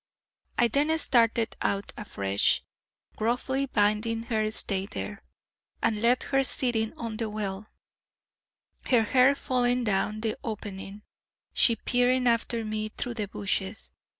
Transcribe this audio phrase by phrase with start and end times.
[0.57, 2.63] I then started out afresh,
[3.15, 5.21] gruffly bidding her stay there,
[5.79, 7.67] and left her sitting on the well,
[8.87, 11.03] her hair falling down the opening,
[11.53, 13.91] she peering after me through the bushes.